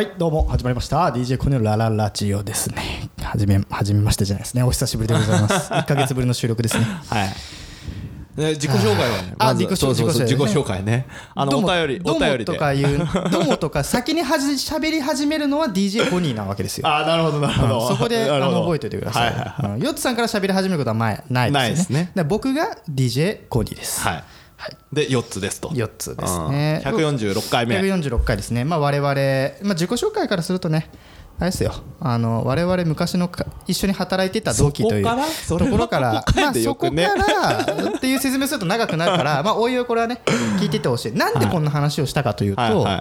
[0.00, 7.28] はいどうも始まりました DJ コネのラララジオですねはじめはじめましてじゃないですねお久しぶりでございます 1か月ぶりの収録ですねはい。
[8.40, 11.06] ね自己紹介はね、あ自己紹介ね自己紹介ね。
[11.34, 12.44] あのどうもお便りお便りで。
[12.46, 17.88] とか言うどうもとか先にはじ喋り始めるのは DJ コニーなわけですよあなるほどなるほど。
[17.88, 19.26] そこで あの覚えておいてください。
[19.26, 21.60] はいはいうんヨッツさんから喋り始めることは前ないですね。
[21.60, 24.00] ないですねで僕が DJ コニーです。
[24.00, 24.24] はい。
[24.92, 25.68] で四つですと。
[25.68, 26.80] 4つですね。
[26.84, 27.78] 百四十六回目。
[27.80, 28.64] 146回ですね。
[28.64, 29.14] まあ我々、
[29.62, 30.90] まあ、自己紹介からするとね、
[31.38, 31.72] あれですよ。
[32.00, 35.10] あの我々昔のか一緒に働いてた同期というと
[35.58, 37.14] ころからここからまあそこから
[37.96, 41.12] っていう説明すると長くなるから、まあおいおいこれはね聞いててほしい。
[41.12, 43.00] なんでこんな話をしたかというと、はいはい。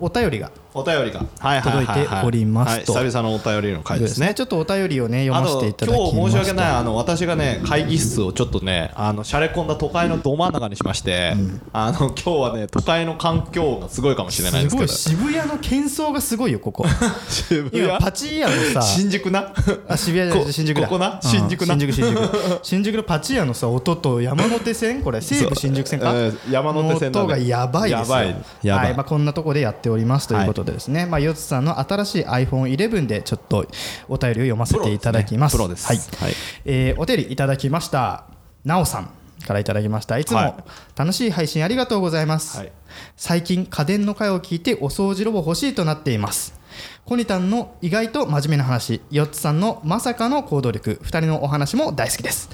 [0.00, 1.20] お便りがお便りが
[1.62, 2.92] 届いておりますと。
[2.92, 4.34] はい久々のお便りの回ですね。
[4.34, 5.96] ちょっとお便りをね読ませていただき。
[5.96, 11.34] 今日申し訳ないあの私がね会議室をちょっとねあのしゃれ込んだ都会のど真ん中にしまして、
[11.72, 14.88] あの今日はね都会の環境がすごいかもしれないんですけど。
[14.88, 16.84] すごい渋谷の喧騒がすごいよここ。
[17.28, 19.52] 渋今パチ屋のさ新宿な？
[19.88, 20.86] あ渋谷じゃ新宿だ。
[20.86, 21.14] ここな？
[21.14, 21.74] うん新宿な？
[21.74, 22.30] 新宿新宿。
[22.62, 25.02] 新宿のパチ屋のさ音と山手線？
[25.02, 26.12] これ西武新宿線か？
[26.12, 28.16] うん山手線の音がやばいですよ。
[28.16, 28.36] やばい。
[28.62, 28.86] やばい。
[28.86, 33.66] はいまあ、こんなとこでやっておりますということでですね、まあ、ヨツさんの新しい iPhone11 でちょっと
[34.08, 35.56] お便りを読ませていただきます。
[35.56, 35.86] プロです。
[35.86, 35.96] はい。
[35.98, 38.24] ねプロですえーお便りいただきました。
[38.64, 39.10] なおさん
[39.46, 40.18] からいただきました。
[40.18, 40.64] いつはも
[40.96, 42.72] 楽しい配信ありがとうございます、はい。
[43.16, 46.60] 最近家電の回を聞いてお掃除ロボ欲しいとなっています
[47.04, 52.48] コニタンの意外と真面目な話ヨッツさんのまさかの行動力2人のお話も大好きです。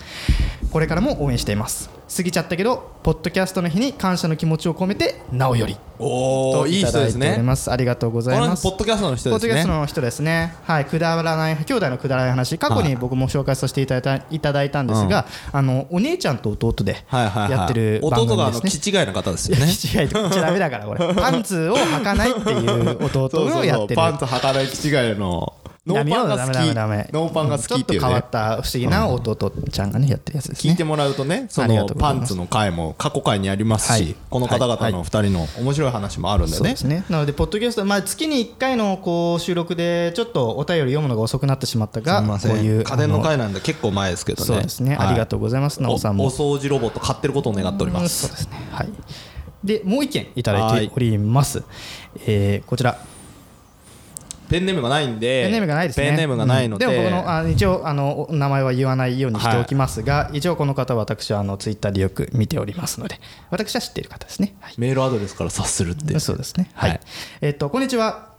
[0.73, 1.91] これからも応援しています。
[2.15, 5.75] 過ぎちゃったけどポッドキャストの日に感謝の気持ちを込めてなおより。
[5.75, 7.39] とおおいい人ですね。
[7.43, 7.71] ます。
[7.71, 8.63] ありがとうございます。
[8.63, 18.83] ポッドキャストの人ポッドキャスですねトの人ですね、はい、くだらない兄弟のくだらない話過去に僕も紹介させていただいたいただいたんですが、あのお姉ちゃんと弟でやってる番組弟があのですね。
[18.83, 19.67] 気違いの方ですよね。
[19.67, 21.15] 違 いこっちダメだからこれ。
[21.15, 23.97] パンツを履かないっていう弟をやってる。
[23.97, 25.55] パンツ履かない気違いの
[25.87, 26.57] ノーパンが好き
[27.13, 28.07] ノーパンが好きっていうね。
[28.07, 30.71] ちょっと変わった不思議な弟ちゃんがねやってるやつですね。
[30.73, 34.05] 聞いてもらうとねそのパンツの回も過去回にありますはい。
[34.05, 36.59] しこの方々の二人の面白い話もあるんでね。
[36.59, 37.05] そうですね。
[37.09, 44.47] なのでポッドキャスト、まあ、月に1回のこう収録でちょっとお便り読むのが遅くなってしまったがこういう家電のあ回なんで結構前ですけどね。
[44.47, 46.25] そうですね、ありがとうございますなおさんも。
[46.25, 48.69] おお掃除ロボット買ってることを願っておりまうんすそうですね。
[48.73, 48.89] はい。
[49.63, 51.63] でもう一件いただいております、
[52.27, 52.99] えーこちら
[54.49, 56.09] ペンネームがないんでペンネームがないですね。
[56.09, 56.87] ペンネームがないので。
[56.87, 63.21] うんでも僕のあ一応あのお名前は言わないようにしておきますが、一応この方は私はあのツイッターでよく見ておりますので
[63.51, 64.75] 私は知っている方ですね、はい。
[64.79, 66.71] メールアドレスから察するってそうですね。
[66.75, 66.91] はい。
[66.91, 67.01] はい。
[67.41, 68.36] えっと、こんにちは。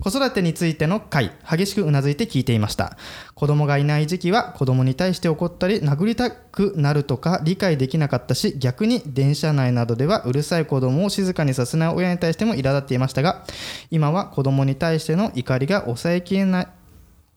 [0.00, 2.96] 子育てについての回、激しくうなずいて聞いていました。
[3.34, 13.44] 子供がいない時期は子供に対して怒ったり殴りたくなるとか理解できなかったし、逆に電車内などではうるさい子供を静かにさせない親に対しても苛立っていましたが、
[13.90, 16.68] 今は子供に対しての怒りが抑えきれない。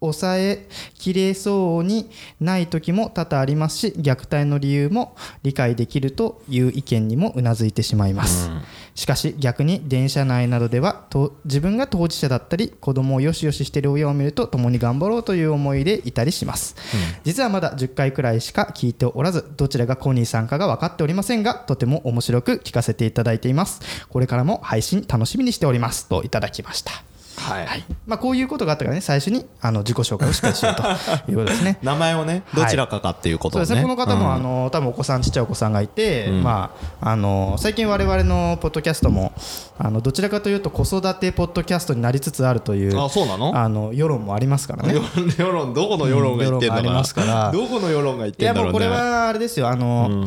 [0.04, 2.10] 抑えきれそうに
[2.40, 8.50] ない時も多々ありますし虐待の理由も理解できるという意見にもうなずいてしまいます、
[8.96, 16.76] しかし逆に電車内などではと自分が当事者だったり子供をよしよししている親を見ると共に頑張ろうという思いでいたりします、
[17.24, 23.82] 実はまだ10回くらいしか聞いておらずどちらがコニーさんかが分かっておりませんがとても面白く聞かせていただいています。
[24.10, 26.08] これからも配信楽しみにしております。
[26.08, 27.66] といただきましたはい。
[27.66, 27.84] はい。
[28.06, 30.84] まあ、こういうことがあったからね最初にあの自己紹介をしっかりしようと
[31.32, 31.78] いうことですね。
[31.82, 33.66] 名前をねどちらかかっていうことをね。
[33.66, 33.96] そうですね。
[33.96, 34.34] この方も、うん。
[34.34, 36.72] あの多分お子さんちっちゃいお子さんがいて、ま
[37.02, 39.34] あ、あの最近我々のポッドキャストも
[39.78, 43.58] あのどちらかというと子育てポッドキャストになりつつあるというあそうなの？
[43.58, 44.96] あの世論もありますからね。
[45.38, 47.24] 世論どこの世論が言ってんだか。
[47.26, 47.52] ら。
[47.52, 48.72] どこの世論が言っいやてんだろうね。
[48.72, 49.70] もうこれはあれですよ。
[49.70, 50.26] あの、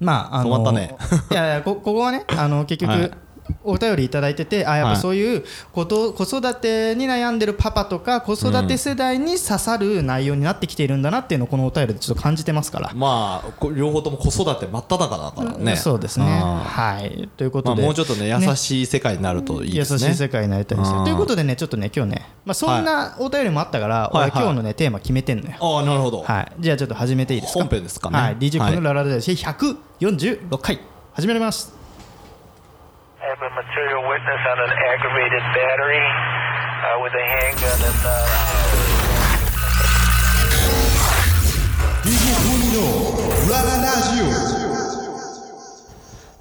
[0.00, 0.96] まああの止まったね。
[1.30, 3.10] いやいやこここはねあの結局、はい
[3.64, 5.00] お便りいただいててあやっぱはい。
[5.00, 15.76] そういうこと、子育てに悩んでるパパとか子育て世代に刺さる内容になってきているんだなっていうのをこのお便りでちょっと感じてますから、まあこ両方とも子育て真っ只中だからね。
[15.76, 16.26] そうですね。
[16.42, 17.28] あはい。
[17.36, 20.06] ということーまあで、もうちょっとね優しい世界になるといいですね。
[20.08, 24.30] 優しい世界になりたいですということでねちょっとね今日ね、まあ、そんなお便りもあったから、はいはい。
[24.32, 25.56] 俺今日のねテーマ決めてんのよ。
[25.60, 26.22] ああなるほど。
[26.22, 27.60] はい、じゃあちょっと始めていいですか？
[27.60, 28.18] 本編ですかね。
[28.18, 30.80] はい、DJ はいコのラララジ146回
[31.12, 31.77] 始めます
[33.40, 38.02] A material witness on an aggravated battery uh, with a handgun and.
[38.04, 38.58] Uh,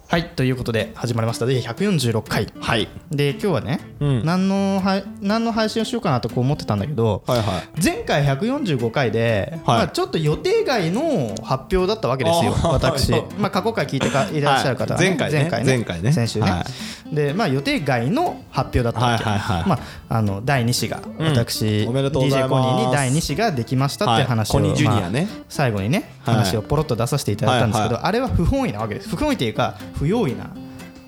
[0.09, 1.45] はいということで始まりました。
[1.45, 2.48] で146回。
[2.62, 2.88] はい。
[3.12, 4.25] で今日はね、うん。
[4.25, 7.83] 何のは何の配信をしようかなとこう思ってたんだけど、はいはい。
[7.83, 9.77] 前回145回で、はい。
[9.80, 14.39] まあ、ちょっと予定外の発表だったわけですよ私はい、まあ、過去回聞いてかい。
[14.39, 15.50] らっしゃる方は、はい前回ね。
[15.65, 16.13] 前回ね。
[16.13, 16.65] 先週ね、は
[17.12, 19.69] でまあ予定外の発表だったわけ、はいはいはい。
[19.69, 21.27] まあ、あの第2子が、うん。
[21.27, 22.50] 私おめでとうござい DJ ます。
[22.50, 24.68] コニーに第2子ができましたって話を、はい。
[24.68, 25.27] コニージュニアね。
[25.30, 28.03] まあ最後にねはい話をポロッと出させていただいたんですけど、はい。
[28.06, 29.09] あれは不本意なわけです。
[29.09, 30.51] 不本意っていうか不用意な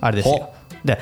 [0.00, 0.34] あれですよ。
[0.34, 0.54] ほ。
[0.84, 0.98] で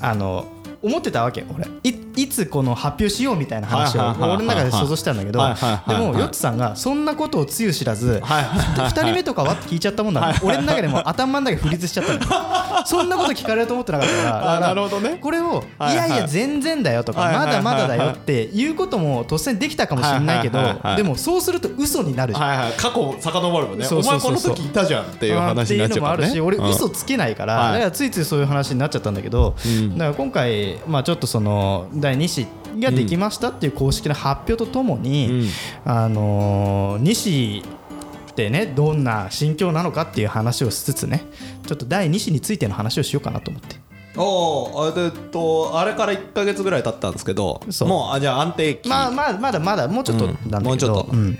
[0.00, 0.46] あの
[0.82, 1.66] 思ってたわけ俺。
[1.84, 15.18] いいつこの発表しようみたいな話を俺の中で想像したんだけどでもヨッツさんがそんなことをつゆ知らずはいはい2人目とかはって聞いちゃったもんだ俺の中でも頭の中でフリーズしちゃった そんなこと聞かれると思ってなかったからなるほどね。
[15.20, 20.58] これを「いやいや全然だよ」とか「はいはいはいまだまだだよ」っていうことも突然できたかもしれないけど
[20.96, 22.72] でもそうすると嘘になるじゃん。
[22.72, 23.86] 過去遡るもんね。
[23.90, 26.28] お前この時いたじゃんっていう話になっちゃうからね。
[26.28, 27.72] っていうのもあるし俺うん嘘つけないから、はい。
[27.74, 29.98] だからついついそういう話になっちゃったんだけど、ん。
[29.98, 32.46] だから今回、まあ、ちょっとその第2子
[32.80, 35.48] ができましたっていう公式な発表とともに、
[35.84, 37.62] あのー、西
[38.30, 41.24] ってねどんな心境なのかっていう話をしつつね
[41.66, 43.76] ちょっと第2子についての話をしようかなと思って。
[44.14, 48.88] おえっとあれから1か月ぐらい経ったんですけどもうあじゃあ安定期。
[48.88, 51.08] まあまあまだまだもうちょっとなんだけど、もうちょっと。
[51.10, 51.18] うん。
[51.18, 51.36] うん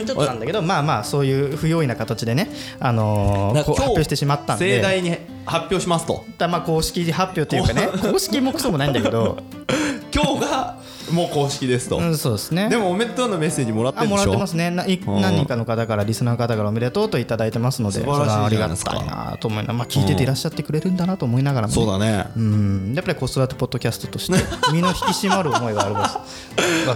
[0.06, 4.76] ちょっとなんだけどまあまあそういう不用意な形でね、あのーう発表してしまったんで。
[4.76, 6.24] 盛大に発表しますと。
[6.38, 9.38] だまあ公式発表というかね公式もクソもないんだけど、
[10.14, 10.76] 今日が
[11.12, 11.98] もう公式ですと。
[11.98, 12.68] うん、そうですね。
[12.68, 14.96] でもおめでとうのメッセージもらってあもらっるでしょてますね何
[15.36, 21.72] 人かの方からリスナーの方からおめでとうといただいてますので素晴らしいありがたいなと思いながら、まあ、聞いてていらっしゃってくれるんだなと思いながらも。
[21.72, 22.26] ね、そうだね。
[22.36, 22.92] うん。
[22.94, 24.38] やっぱり子育てポッドキャストとして
[24.72, 26.18] 身の引き締まる思いがあるです。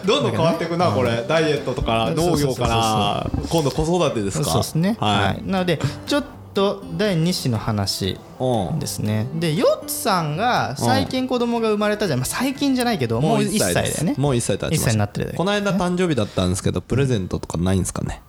[0.07, 1.25] どんどん変わっていくなこれ。
[1.29, 4.45] ダイエットとか農業から今度子育てですか？
[4.45, 5.43] そうですね、ははい。
[5.45, 8.79] いなのでちょっと第2子の話うん。
[8.79, 9.27] ですね。
[9.35, 14.15] でヨッツさんが最近子供が生まれたじゃん、まあ、最近じゃないけどもう1歳だよね。
[14.19, 18.23] もう1歳経ちま1した歳になってるだけこの間誕生日だったんですけどプレゼントとかないんですかね？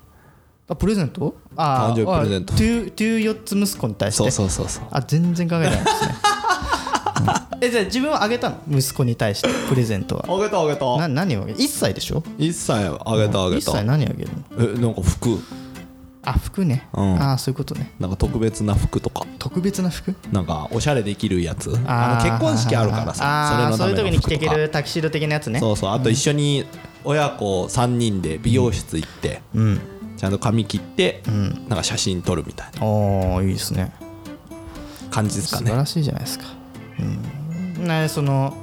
[0.68, 1.36] あプレゼント？
[1.56, 2.54] あ誕生日プレゼント。
[2.54, 4.24] あトゥトゥヨッツ息子に対して？
[4.24, 4.86] そうそうそうそう。
[4.92, 6.16] あ全然考えてないですね、
[7.60, 7.64] うん。
[7.64, 8.58] えじゃあ自分はあげたの？
[8.72, 10.26] 息子に対してプレゼントは。
[10.28, 10.98] あげたあげた。
[10.98, 14.76] な何をあげ1歳でしょ？1歳あげたあげ1歳た何あげるの？
[14.78, 15.40] えなんか服
[16.26, 17.22] あ服ね、うん。
[17.22, 17.92] ああそういうことね。
[18.00, 19.26] なんか特別な服とか。
[19.40, 20.16] 特別な服？
[20.32, 21.78] なんかおしゃれできるやつ。
[21.86, 25.60] あの結婚式あるからさそういう時に着てけるタキシード的なやつね。
[25.60, 25.92] そうそう。
[25.92, 26.66] あと一緒に
[27.04, 29.82] 親子3人で美容室行ってうん。
[30.18, 31.68] ちゃんと髪切ってん。
[31.70, 32.86] なんか写真撮るみたいな。
[32.86, 33.94] おーいいですね。
[35.12, 35.68] 感じですかね。
[35.68, 36.46] 素晴らしいじゃないですか。
[37.78, 37.88] うん。
[37.88, 38.58] ねその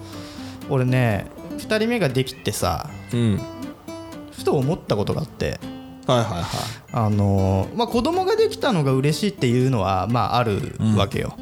[0.68, 1.26] 俺ね
[1.58, 3.40] 2人目ができてさうん。
[4.32, 5.60] ふと思ったことがあって
[6.06, 6.44] はいはいはい。
[6.94, 10.60] あのーまあ、子供ができたのが嬉しいっていうのは、まあ、ある
[10.96, 11.38] わけよ、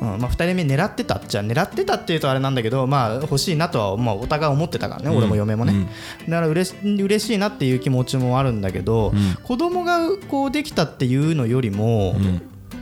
[0.00, 5.88] うんまあ、2人目狙ってたっちゃ狙ってたっていうとあれなんだけど、まあ、欲しいなとは、まあ、お互い思ってたからね、俺も嫁もね、
[6.28, 9.12] だから嬉し嬉しいなっていう気持ちもあるんだけど、
[9.42, 9.98] 子供が
[10.28, 12.14] こうできたっていうのよりも、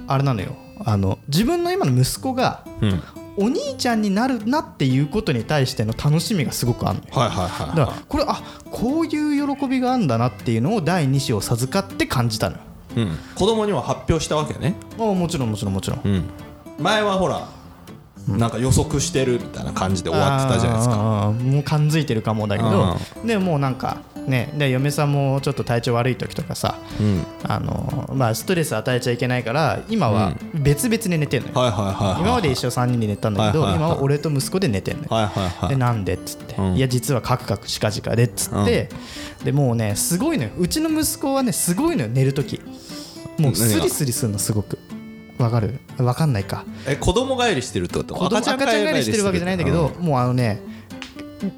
[0.06, 0.56] あれなのよ。
[0.85, 3.03] あの自分の今の息子がうん
[3.40, 7.10] お兄ちゃんになるなっていうことに対しての楽しみがすごくあるのよ。
[7.12, 12.62] はいはいはいだからこれあこういう喜びがあるんだなっていうのを第2子を授かって感じたのよ。
[12.96, 13.19] うん。
[13.34, 14.75] 子供には発表したわけね。
[14.98, 16.00] あもちろんもちろんもちろん。
[16.04, 16.25] うん。
[16.78, 17.48] 前はほら
[18.28, 20.96] なんか予測してるみたいな感じで終わってたじゃないですか。
[21.32, 27.25] もう感づいてるかもだけどでもうなんかねで嫁さんもちょっと体調悪い時とかさうん。
[27.44, 35.69] あのまあストレス与えちゃいけないから今は別々に寝てんのよ、今まで一緒3人で寝たんだけど、今は俺と息子で寝てんのよ、はいはいはい。
[35.70, 36.76] でなんでっつって、うん。
[36.76, 38.88] いや実はカクカクしかじかでっつって、
[39.45, 40.50] でもうねすごいのよ。
[40.59, 42.61] うちの息子はねすごいのよ寝る時。
[43.38, 44.78] もうスリスリするのすごく。
[45.38, 45.80] わかる？
[45.99, 46.64] わかんないか。
[46.87, 48.14] え子供帰りしてるってこと？
[48.14, 50.61] 子供赤ちゃん帰りしてるわけじゃないんだけど、もうあのね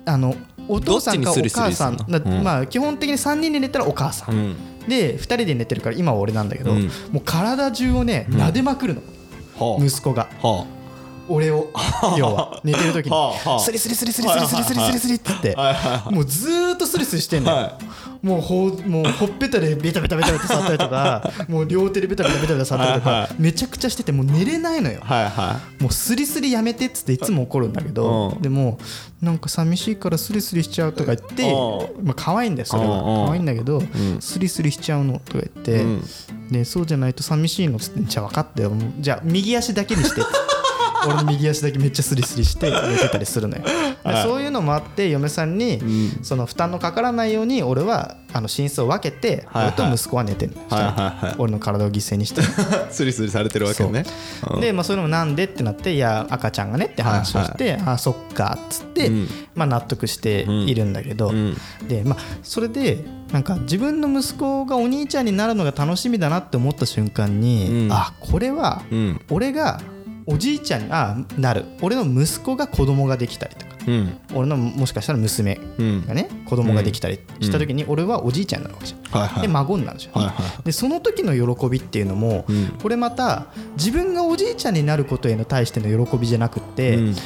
[0.06, 0.36] あの
[0.68, 1.96] お父さんかお母さん
[2.42, 4.56] まあ基本的に3人で寝たらお母さん、うん。
[4.88, 6.90] で2人で寝てるから今は俺なんだけど、うん。
[7.10, 9.02] もう体中をね撫でまくるの、
[9.58, 9.84] はあ。
[9.84, 10.28] 息子が。
[10.42, 10.66] は
[11.28, 11.70] 俺を
[12.18, 12.60] 要は。
[12.64, 13.12] 寝てる時に。
[13.60, 15.56] スリスリスリスリスリスリスリスリスリってって
[16.10, 17.78] もうずーっとスリスリしてんのよ、は
[18.22, 25.00] もうほうもうほっぺたでベタベタベタベタ触ったりとかもう両手でベタベタベタベタ触ったりとか、めちゃくちゃしててもう寝れないのよ
[25.80, 28.78] もうスリスリやめてっつっていつも怒るんだけど、うんでも
[29.20, 33.80] なんか寂しいからスリスリしちゃうとか言って、うまあ可愛いんだよそれは、可愛いんだけど、
[34.18, 36.04] スリスリしちゃうのとか言って、うん
[36.50, 40.30] でそうじゃないと寂しいのっつってじゃあ分かったよじゃあ右足だけにしてって
[41.06, 43.64] 俺の右足だけめっちゃスリスリして寝てたりするのよ、
[44.04, 45.80] でそういうのもあって嫁さんに、
[46.22, 49.74] その負担のかからないように俺はあの寝室を分けて、はいはい。
[49.78, 50.90] 俺と息子は寝てるの、はいは
[51.22, 51.34] いはい。
[51.38, 52.42] 俺の体を犠牲にして。
[52.90, 54.04] スリスリされてるわけね。
[54.50, 54.58] う。
[54.58, 54.60] ん。
[54.60, 59.28] で、まあ、それもなんでってなっていや赤ちゃんがねって話をして、あそっかっつって、うん。
[59.54, 61.56] まあ、納得しているんだけど、ん。
[61.86, 67.92] でまあそれでなんか自分の息子がお兄ちゃんになるのが楽しみだなって思った瞬間に、うん。
[67.92, 69.20] あこれはうん。
[69.30, 69.80] 俺が
[70.26, 71.64] おじいちゃんにあなる。
[71.80, 73.72] 俺の息子が子供ができたりとか。
[73.86, 74.16] うん。
[74.34, 76.06] 俺のもしかしたら娘うん。
[76.06, 79.20] がね子供ができたりした時に俺はおじいちゃんになるわけじゃん。
[79.20, 79.42] はいはい。
[79.42, 80.62] で孫になるじゃん、はいはい。
[80.64, 82.66] でその時の喜びっていうのも、うん。
[82.80, 87.16] これまた自分がおじいちゃんになることへの対しての喜びじゃなくって、うん。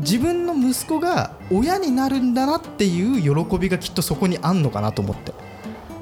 [0.00, 5.32] 自分の息子が親になるんだなっていう喜びがきっとそこにあんのかなと思って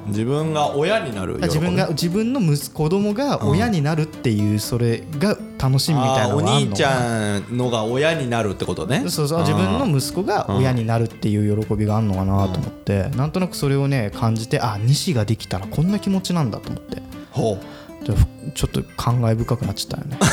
[0.07, 9.09] 自分が親になる自分が自分の息子供が親になるっていうそれが楽しみみたいなお兄ちゃんのが親になるってことね。
[9.09, 17.01] そうそう自分の息子が親になるっていう喜びがあんのかなと思ってなんとなくそれをね感じてあ西ができたらこんな気持ちなんだと思って。
[17.31, 17.57] ほ
[18.03, 20.17] じゃあふちょっと感慨深くなっちゃったよね。
[20.21, 20.25] う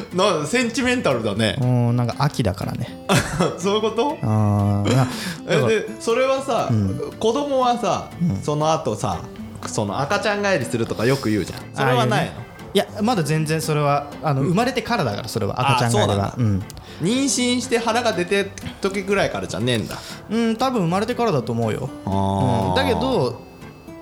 [0.14, 1.56] なセンチメンタルだね。
[1.60, 3.04] うんなんか秋だからね。
[3.58, 4.18] そういうこと？
[4.22, 5.06] あーな
[5.48, 6.70] えだからでそれはさ、
[7.18, 8.08] 子供はさ、
[8.42, 9.18] その後さ
[9.66, 11.60] その赤ちゃん帰りするとかよく言うじゃん。
[11.74, 12.32] それはないの？
[12.74, 16.62] いやまだ全然それはあの生まれてからだからそれは赤ちゃんがいればあそうなん
[17.00, 19.96] 妊娠して腹が出てる時ぐらいからじゃねえんだ。
[20.28, 23.40] うん、うん、多分生まれてからだと思うよ、うん、だけど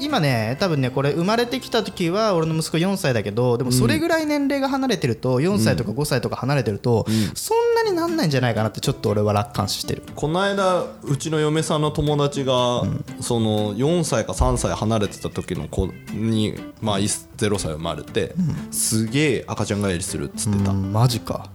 [0.00, 10.02] 今ね多分ねこれ生まれてきた時は俺の息子4歳だけどでもそれぐらい年齢が離れてると4歳とか5歳とか離れてると、そんなになんないんじゃないかなってちょっと俺は楽観視してる。
[10.14, 12.84] この間うちの嫁さんの友達が、
[13.20, 16.98] その4歳か3歳離れてた時の子に、まあ、
[17.46, 18.34] 0歳生まれて、
[18.70, 21.50] すげえ赤ちゃん帰りするっつってた、うんマジか。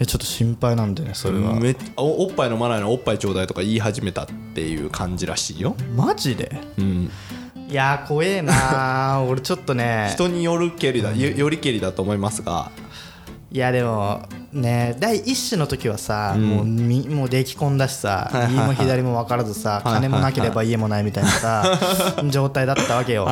[0.00, 6.50] えちょっと心配なんだよねそれは、めっおおっぱい飲まないのおっぱいちょうだいとか言い始めたっていう感じらしいよ、マジで？
[6.76, 7.10] うん、
[7.68, 9.20] いやー怖えなー。
[9.30, 10.10] 俺ちょっとね。
[10.12, 12.70] 人によるけりだよよりけりだと思いますが
[13.54, 14.20] いやでも
[14.52, 18.66] ね第一子の時はさ、もうみもう出来込んだしさ、はいはいはい。
[18.66, 21.78] 右も左も分からずさ、金もなければ家もないみたいなさ
[22.30, 23.28] 状態だったわけよ、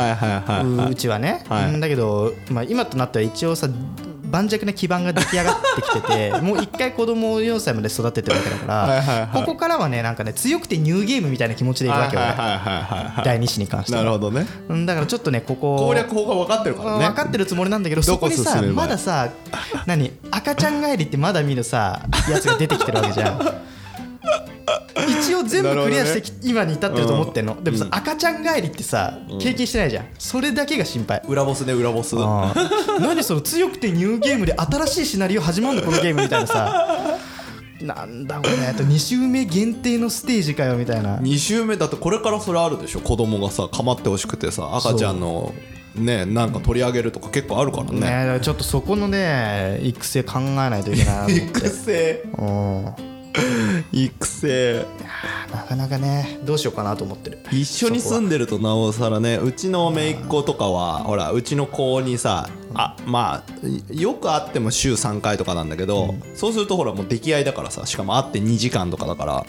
[0.63, 1.45] ううちはね、
[1.81, 3.67] だけど、まあ、今となっては一応さ
[4.33, 12.23] 盤石な基盤が出来上がってきてて もう一回子供を4歳まで育ててるわけだからここからはねなんかね強くてニューゲームみたいな気持ちでいくわけよ、
[13.25, 13.99] 第二子に関しては。
[13.99, 14.47] なるほどね。
[14.71, 17.05] うんだからちょっとねここ攻略法が分かってるからね。
[17.09, 19.29] 分かってるつもりなんだけどどこそこにさまださ
[19.87, 23.41] 何赤ちゃん帰りってまだ見るさやつが出てきてるわけじゃん
[25.45, 30.07] 全部クリアしてき、今に至ってると思ってんの、でもさ、赤ちゃん帰りってさ経験してないじゃん。
[30.19, 31.23] それだけが心配。
[31.29, 32.15] 裏ボスね裏ボス
[33.01, 37.19] 何その強くてニューゲームで新しいシナリオ始まるのこのゲームみたいなさ。
[37.81, 38.67] なんだこれ。
[38.67, 41.19] あと2周目限定のステージかよみたいな。
[41.19, 43.01] 2週目だってこれからそれあるでしょ。
[43.01, 45.53] 子供がさ構ってほしくてさ赤ちゃんの
[45.95, 48.01] ねなんか取り上げるとか結構あるからね。
[48.35, 52.23] ねちょっとそこのね育成考えないといけないな 育成？
[52.39, 53.12] うん
[53.93, 54.85] 育成。
[55.53, 56.41] なかなかね。
[56.45, 57.39] どうしようかなと思ってる。
[57.51, 69.47] 一緒に住んでるとなおさらねうちの姪っ子とかはほらうちの子にさあまあよく会っても週3回とかなんだけど、そうするとほらもう出来合いだからさしかも会って2時間とかだから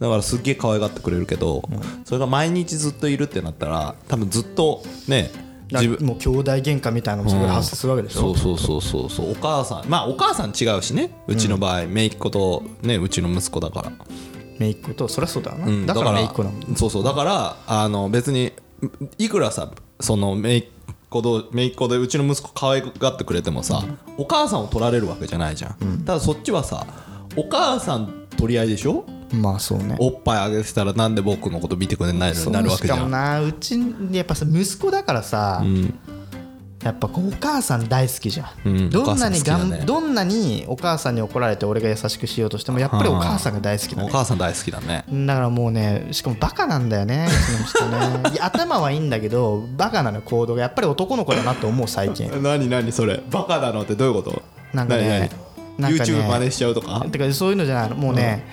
[0.00, 1.62] だからすっげえ可愛がってくれるけど、
[2.04, 5.30] それが毎日ずっといるってなったら多分ずっとね
[5.70, 9.32] 自分もう兄弟喧嘩みたいなのもそこで発生するわけでしょ、そうそうそうそうそう。
[9.32, 9.88] お母さん。
[9.88, 11.10] まあお母さん違うしね。
[11.26, 13.92] うちの場合、姪っ子とねうちの息子だから。
[14.58, 15.86] 姪っ子とそりゃそうだよな、うん。
[15.86, 16.76] だから姪っ子なの。
[16.76, 17.04] そうそう。
[17.04, 18.52] だからあの別に
[19.18, 19.70] いくらさ
[20.00, 20.64] その姪っ
[21.10, 23.84] 子と姪っ子でうちの息子可愛がってくれてもさ、
[24.16, 26.86] お母さんを取られるわけじゃないじゃん、ただそっちはさ
[27.36, 29.04] お母さん取り合いでしょ？
[29.32, 29.96] まあそうね。
[29.98, 33.78] おっぱいあげてたらなんで僕のこと見てくれないのになるわけじゃしかもんなうち
[34.12, 35.62] やっぱさ息子だからさ、
[36.82, 39.82] やっぱこうお母さん大好きじゃん、うんどんなにがん、ね。
[39.84, 44.08] どんなにお母さんに怒られて俺が優しくしようとしてもやっぱりお母さんが大好きだね。
[44.08, 45.04] お母さん大好きだね。
[45.26, 47.28] だからもうねしかもバカなんだよねね。
[48.40, 52.30] 頭はいいんだけどバカなの行動がやっぱり男の子だなと思う最近。
[52.42, 53.22] 何何それ？
[53.30, 54.42] バカなのってどういうこと？
[54.72, 55.30] なんかね
[55.78, 57.06] なんかね YouTube 真似しちゃうとか？
[57.10, 57.96] てかそういうのじゃないの。
[57.96, 58.44] もうね、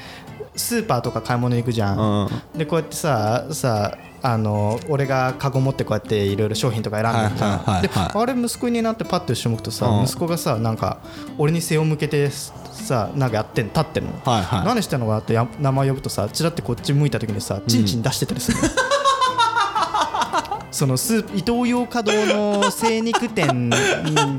[0.56, 2.30] スーパーとか買い物行くじゃん、うん。
[2.58, 10.04] でこうやってささあの俺がカゴ持ってこうやっていろいろ商品とか選んでるじゃん、ではいあれ息子になってパッと後ろ向くとさ、うん。
[10.06, 11.00] 息子がさなんか
[11.38, 14.66] 俺に背を向けてさなんかやってん立ってるの、はいはい。
[14.66, 18.64] 何してんのかなってや名前呼ぶとさチラってこっち向いた時にさチンチン出してたりするの、
[20.72, 23.70] そのスープイトーヨーカドーの精肉店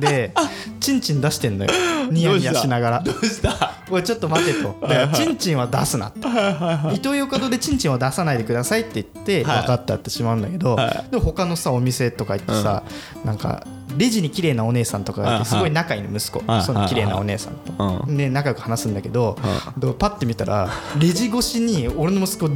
[0.00, 0.32] で
[0.80, 1.70] チンチン出してんのよ。
[2.10, 3.00] ニヤニヤしながら。
[3.00, 3.72] どうした？
[3.90, 4.76] おいちょっと待てと。
[4.82, 9.60] だからチンチンは出すなってイトーヨーカドーでチンチンは出さないでくださいって言ってはい。
[9.62, 12.82] 分かったってしまうんだけど、はでも他のさお店とか行ってさ、
[13.24, 13.66] なんか
[13.96, 19.38] レジに綺麗なお姉さんとかがいてすごい仲いいの息子、はいその綺麗なお姉さんと、うで仲良く話すんだけど、
[19.78, 22.48] でパッて見たらレジ越しに俺の息子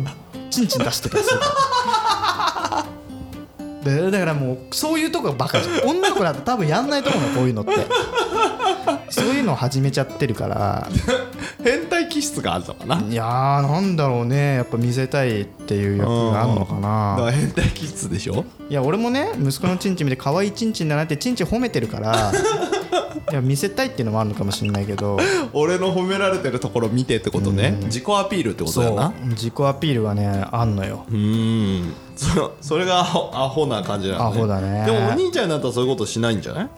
[0.50, 1.40] チンチン出してたりする
[4.10, 5.88] だからもうそういうとこがバカじゃん。
[5.88, 7.72] 女の子だと多分やんないと思うのこういうのって
[9.10, 10.88] そういうのを始めちゃってるから。
[11.62, 14.54] 変態気質があるのかな、いやーなんだろうね。
[14.54, 17.16] やっぱ見せたいっていう欲があるのかな。
[17.26, 18.44] ら変態気質でしょ？
[18.70, 22.32] いや俺もね息子のチンチン見て可愛いチンチンだなってチンチン褒めてるから
[23.30, 25.18] いや見せたいっていうのもあるのかもしれないけど。
[25.52, 31.04] 俺の褒められてるところ見てってことね、自己アピールってことだよな自己アピールがねあんのよ。
[31.10, 31.92] うーん。
[32.16, 34.84] そそれがアホアホな感じなの、ね、アホだね。
[34.86, 36.68] でもお兄ちゃんになったらそういうことしないんじゃない？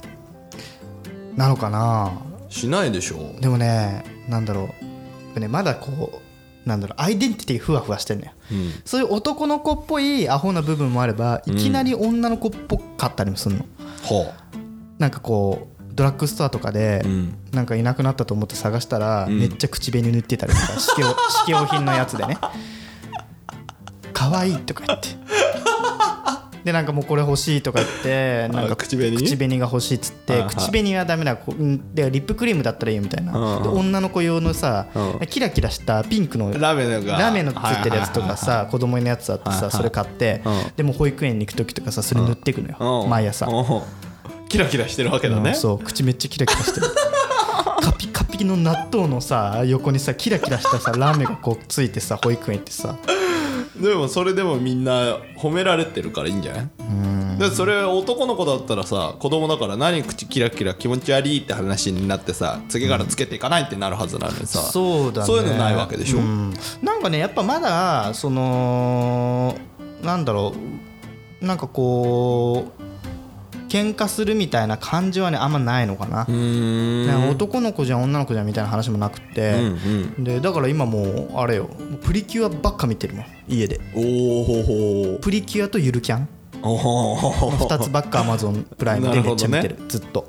[1.36, 2.12] なのかな？
[2.48, 3.34] しないでしょ。
[3.40, 4.74] でもねなんだろ
[5.36, 5.40] う。
[5.40, 6.20] ねまだこ
[6.64, 8.72] うなんだろうアイデンティティふわふわしてんのよ、ん。
[8.84, 13.64] そういう男の子っぽいアホな部分もあればいきなり女の子っぽかったりもするの、
[14.02, 14.32] ほ
[14.98, 17.34] なんかこうドラッグストアとかで、ん。
[17.52, 19.38] なんかいなくなったと思って探したら、ん。
[19.38, 21.14] めっちゃ口紅塗ってたりとか試供
[21.46, 22.38] 試供品のやつでね。
[24.12, 25.08] 可愛いとか言って
[26.64, 29.16] でなんかもうこれ欲しいとか言ってなんかあ口紅？
[29.16, 33.32] 口紅が欲しいっつって口紅はダメだこうんでリップクリームだったらいいよみたいな。
[33.58, 35.26] 女の子用のさうん。
[35.26, 37.18] キラキラしたピンクのラメのが。
[37.18, 40.72] ラメのついてるやつとかさ子供のやつあってさそれ買ってうん。
[40.76, 43.02] でも保育園に行く時とかさそれ塗っていくのよ。
[43.02, 43.10] うん。
[43.10, 43.46] 毎朝。
[43.46, 43.82] うん。
[44.48, 45.78] キラキラしてるわけだね、うんそう。
[45.78, 46.86] 口めっちゃキラキラしてる。
[47.82, 52.96] カピカピの納豆のさ横にさキラキラしたさラーメンがこうついてさ保育園行ってさ
[53.82, 56.68] でもそれでもみんな褒められてるからいいんじゃない？
[57.38, 65.26] でそれ男の子だったらさ子供だから何口キラキラ気持ち悪いって話になってさ次からつけていかないってなるはずなのにさ、そうだね。
[65.26, 66.20] そういうのないわけでしょ？
[66.20, 66.54] ん。
[66.82, 69.56] なんかねやっぱまだその
[70.02, 70.54] なんだろ
[71.40, 72.82] うなんかこう
[73.72, 76.26] 喧嘩するみたいな感じはねあんまないのかな、
[77.30, 81.70] 男の子じゃん女の子じゃんみたいな話もなくって、うんでだから今もうあれよ。
[82.02, 83.80] プリキュアばっか見てるもん家で。
[83.94, 86.28] おおプリキュアとゆるキャン。
[86.62, 89.78] お2つばっかアマゾンプライムでめっちゃ見てる。
[89.80, 90.26] なずっと。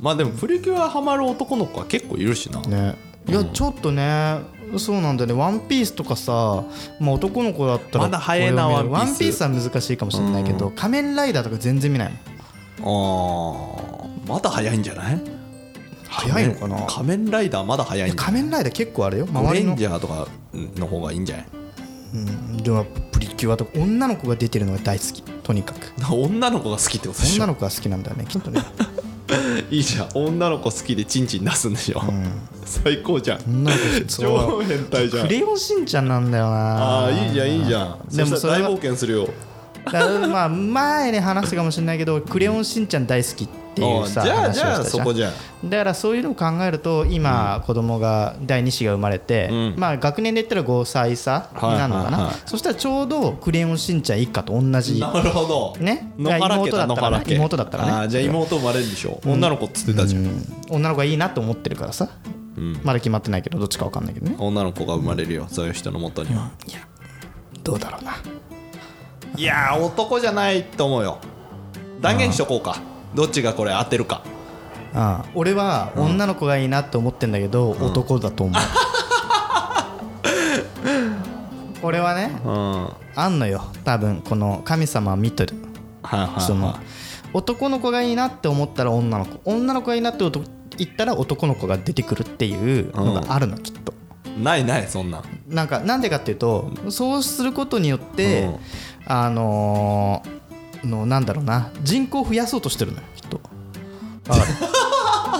[0.00, 2.94] まあでもプリキュアハマる男の子は結構いるしな、ね。
[3.26, 4.38] いやちょっとね
[4.78, 5.34] そうなんだよね。
[5.34, 6.64] ワンピースとかさ、
[7.00, 9.42] まあ、男の子だったらまだ早いなワンピース。
[9.42, 12.35] は難しいかもしれないけど、仮面ライダーとか全然見ないもん
[12.80, 15.20] あーまだ早いんじゃない？
[16.08, 16.86] 早いのかな？
[16.86, 19.70] 仮面ライダーまだ早いんじゃ仮面ライダー結構あれよゴ周りの。
[19.70, 20.26] レンジャーとか
[20.76, 21.46] の方がいいんじゃない？
[22.14, 25.92] うんでもやっぱプリキュアとか女の子が出てるのが大好きとにかく。
[26.12, 27.42] 女の子が好きってことでしょ？
[27.42, 28.60] 女の子が好きなんだよねきっとね。
[29.70, 30.08] いいじゃん。
[30.14, 32.00] 女の子好きでチンチン出すんでしょ、
[32.64, 33.40] 最高じゃん。
[33.48, 35.26] 女の子そう超変態じゃん。
[35.26, 36.76] クレヨンしんちゃんなんだよな。
[36.78, 37.98] ああいいじゃんいいじゃん。
[38.14, 39.28] でもそしたら大冒険するよ
[39.92, 45.32] まあ前に話すかもしれないけど「クレヨンしんちゃん大好き」っていうさあーじゃあ話をじゃあしたじゃんそこじゃん
[45.68, 49.74] だからそういうのを考えると今子供が第2子が生まれて、うん。
[49.76, 55.76] まあ学年で言ったら5歳差になるのかな、そしたらちょうど「クレヨンしんちゃん」一家と同じなるほど。
[55.82, 56.12] ね？
[56.18, 58.08] 妹だったら妹だったらね。
[58.08, 60.30] じゃあ妹生まれるんでしょ女の子っつってたじゃん。
[60.70, 62.08] 女の子がいいなと思ってるからさ、
[62.56, 62.80] うん。
[62.82, 64.36] まだ決まってないけどどっちか分かんないけどね。
[64.38, 66.50] 女の子が生まれるよそういう人のもとには、
[67.62, 68.12] どうだろうな
[69.36, 71.18] いやー男じゃないと思うよ。
[72.00, 72.80] 断言しとこうか。
[73.14, 74.22] どっちがこれ当てるか。
[74.94, 75.28] ああ。
[75.34, 78.62] 俺は女の子がいいなと思ってんだけど、男だと思う。
[81.82, 82.84] 俺はねうん。
[82.84, 83.62] はいあんのよ。
[83.82, 85.54] 多分この神様は見てる。
[86.02, 86.76] はいはいその。
[87.32, 89.40] 男の子がいいなって思ったら女の子。
[89.46, 90.44] 女の子がいいなって男
[90.76, 93.94] 言ったら男の子が出てくるっていうのがあるのきっと。
[94.38, 95.22] ないないそんなん。
[95.48, 98.56] なんかなんでかっていうとそうすることによって、うん
[99.06, 100.36] あのー
[100.86, 101.70] のなんだろうな。
[101.82, 103.40] 人口を増やそうとしてるのよきっと。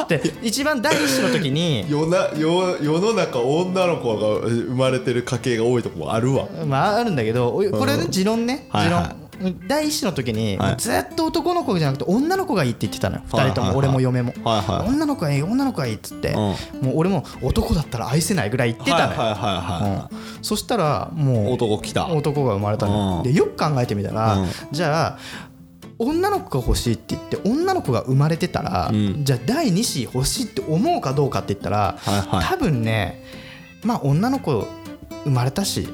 [0.09, 6.49] で一番第一子の時に世な世世の中女の子が生まれてる家系が多いとこもあるわ。
[6.67, 8.69] まああるんだけどこれね持論ね。
[8.73, 9.09] 持はいはい。
[9.09, 9.26] 論
[9.67, 10.77] 第一子の時にはい。
[10.79, 13.23] ずっと男の子じゃなくて女の子がいいって言ってたのよ。
[13.29, 13.53] 2はいはい。
[13.53, 14.33] 人とも俺も嫁も。
[14.45, 14.89] はいはい。
[14.89, 16.37] 女の子がいい女の子がいいっつってん。
[16.37, 16.57] もう
[16.95, 20.11] 俺も男だったら愛せないぐらい言ってたのよ。
[20.43, 22.09] そしたらもう男来た。
[22.09, 23.17] 男が生まれたのよ。
[23.19, 23.23] うん。
[23.23, 24.49] でよく考えてみたら、うん。
[24.73, 25.19] じゃあ
[25.99, 29.25] 女の子が欲しいって言って女の子が生まれてたら、うん。
[29.25, 32.45] じゃあ第2子欲しいって思うかどうかって言ったら、はいはい。
[32.45, 33.23] 多分ね
[33.85, 34.67] まあ女の子
[35.25, 35.89] 生まれたし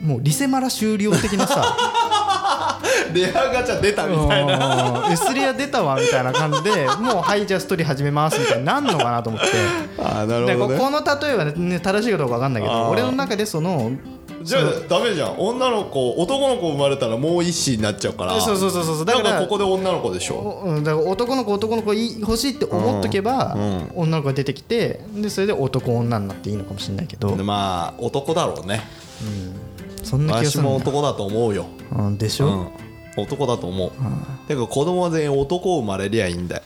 [0.00, 1.76] もうリセマラ終了的なさ
[3.12, 5.06] レアガチャ出たみたいな。
[5.06, 5.12] うん。
[5.12, 9.48] S リア出たわみたいな感じでもうはいじゃあストーリー始めますみたいになんのかなと思って。
[9.98, 10.78] あーなでるほどね。
[10.78, 13.92] ここの例えはね正しいかどうか分かんないけど俺の中でその
[14.42, 15.38] じゃあダメじゃん。
[15.38, 18.40] 女の子男の子生まれたらもう一子になっちゃうから。
[18.40, 20.64] そうそうそうそうだかだかららここで女の子でしょ。
[20.82, 23.90] だから男の子男の子い欲しいって思っとけば、うん。
[23.94, 27.36] 女の子が出てきてでそれで男女になっていいのかもしれないけど。
[27.36, 28.80] でまあ男だろうね。
[30.02, 30.90] そんな気がす私もるんだ。
[30.90, 31.66] 男だと思うよ。
[31.92, 32.16] うん。
[32.16, 32.68] でしょ、うん
[33.16, 33.92] 男だと思う。
[34.48, 36.62] てか子供は全員男生まれりゃいいんだよ。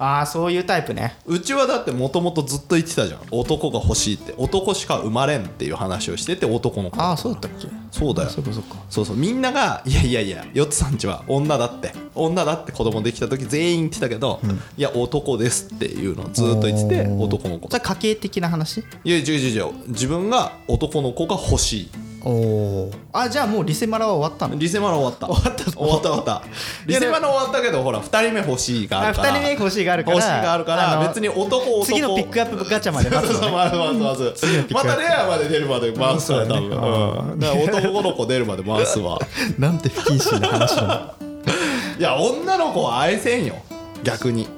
[0.00, 1.18] ああそういうタイプね。
[1.26, 3.20] うちはだってもともとずっと言ってたじゃん。
[3.32, 4.32] 男が欲しいって。
[4.36, 7.66] 男しか生まれんっていう話をしてて男の子ああそうだったっけ？
[7.90, 8.28] そうだよ。
[8.30, 8.76] そうかそうか。
[8.88, 9.16] そうそう。
[9.16, 11.92] みんながいやいやいやヨッツさんちは女だって。
[12.14, 14.40] 女だって子供できた時全員言ってたけど、
[14.76, 17.68] いや男ですっていうのをずっと言ってて男の子。
[17.68, 18.84] それ家計的な話？
[19.02, 21.90] いや違う違う違う自分が男の子が欲しい
[22.24, 24.58] おおあじゃあもうリセマラは終わったの？
[24.58, 25.26] リセマラ終わった。
[25.26, 26.42] 終わった終わった終わった。
[26.86, 29.28] リセマラ終わったけどほら2人目欲しいがああるから。
[29.28, 31.86] 2人目欲しいがあるから欲しいがあるからの別に男男。
[31.86, 33.50] 次のピックアップガチャまで待つのね。
[33.52, 34.34] まずまずまず
[34.72, 39.18] またレアまで出るまで回すわ多分、うん、だから男の子出るまで回すわ。
[39.58, 41.28] なんて不謹慎な話なの。
[41.98, 43.56] いや女の子は愛せんよ。
[44.02, 44.48] 逆に。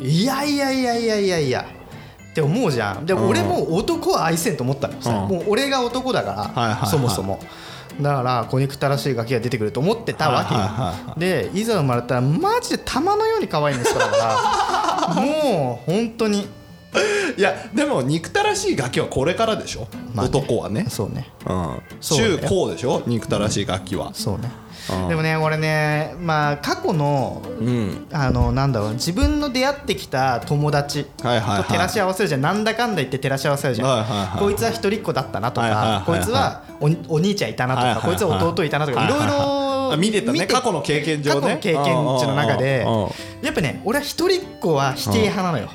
[0.00, 1.66] いやいやいやいやいやいや
[2.36, 3.06] って思うじゃん。
[3.06, 5.00] でも俺も男は愛せんと思ったのよ。
[5.00, 5.28] さ、うん。
[5.36, 6.88] もう俺が男だから、はいはいはい。
[6.90, 7.40] そもそも。
[7.98, 10.68] だから子憎たらしいガキが出てくると思ってたわけよ、はい
[11.08, 14.16] はいでいざ生まれたらマジで玉のように可愛い息子だか
[15.08, 16.46] ら もう本当に。
[17.38, 20.30] いやでも憎たらしいガキはこれからでしょ、まあね。
[20.30, 20.86] 男はね。
[20.90, 21.30] そうね。
[21.46, 21.82] うん。
[22.00, 23.02] 中高でしょ？
[23.06, 24.10] 憎たらしいガキは。
[24.12, 24.50] そうね。
[24.60, 24.65] うん
[25.08, 28.06] でもね俺ねまあ過去のうん。
[28.12, 32.40] あのなんだろう自分の出会ってきた友達と照らし合わせるじゃん。
[32.40, 36.04] なんだかんだ言って照らし合わせるじゃん、はいはいはいこいつは一人っ子だったなとか、はいはいはいはい。
[36.04, 36.62] こいつは
[37.08, 40.46] おお兄ちゃんいたなとか、はいはいはいこいつは弟いたなとか、いろいろあ見てたね。
[40.46, 41.40] 過去の経験上ね。
[41.40, 42.86] 過去の経験値の中で
[43.42, 45.70] やっぱね俺は一人っ子は否定派なのよ、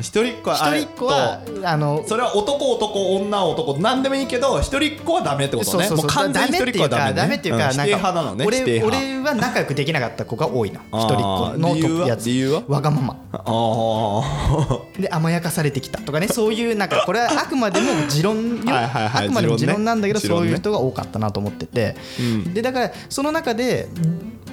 [0.00, 5.88] 一人っ子は一人っ子はあのそれは男男女男何でもいいけど一人っ子はダメってことね。
[5.90, 7.12] もう完全に一人っ子はダメね。
[7.14, 8.86] ダメっていうか、ん否なんなのね俺派。
[8.86, 12.26] 俺は仲良くできなかった子が多いのあー一人っ子のやつ。
[12.26, 12.62] 理由は？
[12.68, 13.16] わがまま。
[13.32, 16.28] ああで甘やかされてきたとかね。
[16.28, 18.74] そういうなんかこれは あくまでも持論よ。
[18.74, 20.26] はいはいはいあくまでも持持論なんだけどね。
[20.26, 21.96] そういう人が多かったなと思ってて。
[22.18, 22.54] うん。
[22.54, 23.88] でだからその中で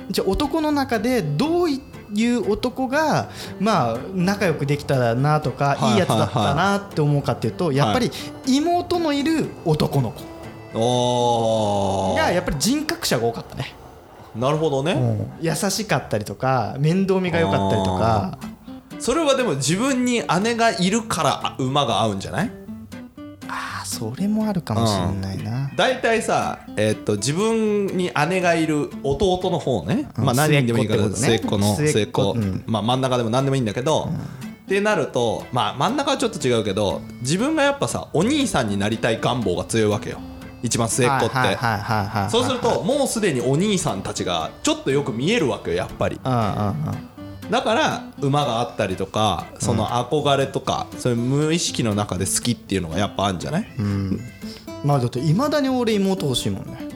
[0.09, 8.11] じゃあ男の中でどういう男がまあ仲良くできたらなとかはいはいいいやつだったなって思うかっていうとやっぱり
[8.45, 10.21] 妹のいる男の子。
[10.79, 13.73] おがやっぱり人格者が多かったね。
[14.35, 18.37] なるほどね、優しかったりとか面倒見が良かったりとか。
[18.99, 22.51] それはでも自分に姉がいるからあ馬が合うんじゃない？
[23.87, 25.71] それもあるかもしれないな。
[25.75, 30.25] 大体さ、えっと自分に姉がいる弟の方ね、うん。
[30.25, 32.33] まあ何人でもいいから末末っ子の末末っ子。
[32.33, 32.63] うん。
[32.67, 34.09] まあ真ん中でも何でもいいんだけど、
[34.65, 40.19] ってなるとまあ真ん中はちょっと違うけど自分がやっぱさお兄さんになりたい願望が強いわけよ。
[40.63, 42.29] 一番末っ子って、はいはいはいはいはい。
[42.29, 46.19] そうするともうすでにお兄さんたちがちょっとよく見えるわけよやっぱり。
[46.23, 47.16] うんうんうん
[47.49, 53.67] だから馬があったりとかその憧れとか、そういう無意識の中で好きっていうのがやっぱあるんじゃない？
[54.83, 56.87] まあだっていまだに俺妹欲しいもんね。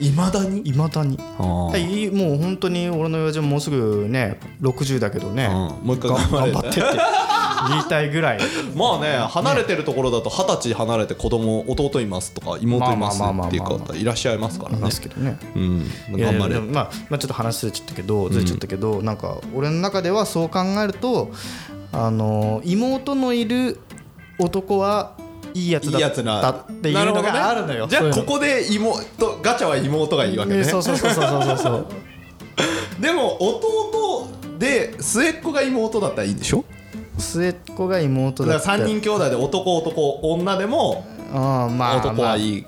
[0.00, 0.60] いまだに。
[0.68, 5.52] いまだにもう本当に俺の親父ももうすぐね60だけどね、うん。
[5.86, 6.52] もう一回が頑張れ。
[6.52, 6.82] 頑張ってって
[7.70, 8.38] 言いたいぐらい。
[8.74, 14.78] まあね離れてるところだと二十歳離れて子供弟いますとか妹いますっていう方いらっしゃいますからね。
[14.78, 15.38] いますけどね。
[15.56, 15.90] うん。
[16.12, 16.60] 頑張れ。
[16.60, 21.30] まあ、まあちょっと話ずれちゃったけどずれちゃったけど、なんか俺の中ではそう考えると
[21.92, 23.80] あの妹のいる
[24.38, 25.16] 男は
[25.54, 27.86] いいやつだったっていうのがあるのよ。
[27.88, 30.58] じゃあここで妹ガチャは妹がいいわけね。
[30.58, 31.86] ねそうそうそうそうそうそう。
[33.00, 36.64] でも弟で末っ子が妹だったらいいんでしょ？
[37.18, 42.64] 末っ子が妹だからだった3人兄弟で男男女でもああまあ男はいい、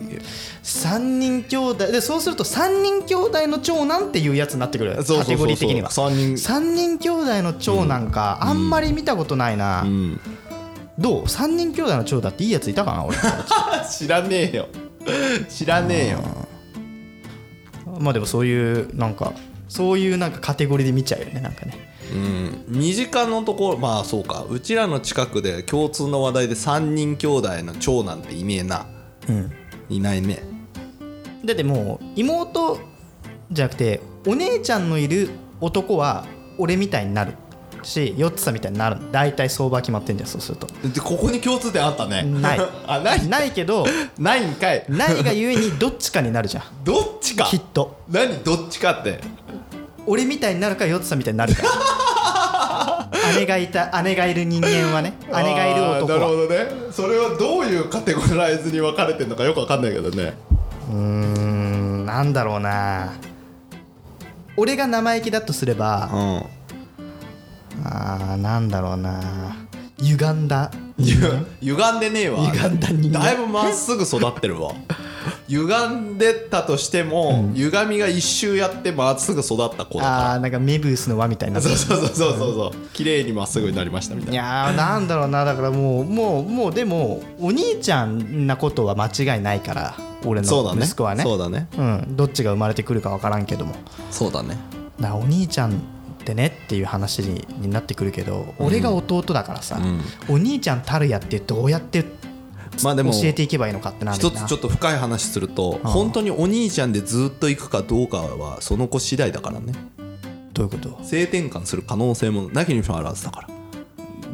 [0.62, 1.90] 3人兄弟。
[1.90, 4.96] でそうすると3人兄弟の長男っていうやつになってくる。
[4.96, 5.90] カテゴリー的には。
[5.90, 6.34] 三人。
[6.34, 10.20] 3人兄弟の長男か、あんまり見たことないな、うん。
[10.98, 13.16] どう？3人兄弟の長男っていいやついたかな俺。
[13.90, 14.68] 知らねえよ。
[15.48, 16.18] 知らねえよ。
[17.98, 19.32] まあでもそういうなんか
[19.70, 21.94] そういうなんかカテゴリーで見ちゃうよねなんかね。
[22.12, 22.64] うん。
[22.66, 24.44] 身近のところまあそうか。
[24.50, 28.86] うちらの近くで共通の話題で3人兄弟の長男っていねえな。
[29.28, 29.52] うん。
[29.88, 30.42] いないね。
[31.44, 32.80] だってもう妹
[33.52, 35.30] じゃなくてお姉ちゃんのいる
[35.60, 36.26] 男は
[36.58, 37.34] 俺みたいになる
[37.82, 38.98] しヨッツさんみたいになる。
[39.12, 40.66] 大体相場決まってんじゃんそうすると。
[40.66, 42.24] でここに共通点あったね。
[42.24, 42.60] ない。
[42.88, 43.28] あない。
[43.28, 43.86] ないけど
[44.18, 44.84] ないんかい。
[44.88, 46.64] ないがゆえにどっちかになるじゃん。
[46.84, 47.44] どっちか。
[47.44, 48.00] きっと。
[48.08, 48.42] 何？
[48.42, 49.20] どっちかって
[50.10, 51.62] 俺みたいになるかヨッツさんみたいになるか
[53.38, 55.12] 姉がいた姉がいる人間はね。
[55.28, 56.66] 姉がいる男あーなるほはどね。
[56.90, 60.34] それはどういうカテゴライズに分かれてるのかよく分かんないけどね。
[60.90, 63.12] うーんなんだろうな。
[64.56, 66.42] 俺が生意気だとすればうん。
[67.84, 69.20] あーなんだろうな
[70.00, 70.70] 歪んだ。
[70.98, 71.14] ゆ
[71.60, 72.40] 歪んでねえわ。
[72.50, 73.20] 歪んだ人間。
[73.20, 74.72] だいぶまっすぐ育ってるわ。
[75.48, 81.60] 歪んでたとしても、歪みが一周やってまっすぐ育った子だかあーなんかメビウスの輪みたいにな。
[81.60, 82.88] そうそうそうそうそうそう。
[82.92, 85.44] 綺麗にまっすぐになりましたみたいいなやーなんだろうな。
[85.44, 91.22] だからもうもうもうでもお兄ちゃんなことは間違いないから俺の息子はね。
[91.22, 91.68] そうだね。
[91.76, 93.74] うん、どっちが生まれてくるか分からんけども。
[94.10, 94.56] そうだね。
[95.00, 95.80] だお兄ちゃん
[96.20, 99.80] ってねっていう話にになってくるけど、俺が弟だからさ、
[100.28, 102.04] お兄ちゃんたるやってどうやって
[102.82, 109.72] まあでも教えていけばいいのかってなる一つちょっと深い話すると本当にお兄ちゃんでずっと行くかどうかはその子次第だからね。
[110.52, 110.98] どういうこと？
[111.04, 113.48] 性転換する可能性もなきにしもあらずだから。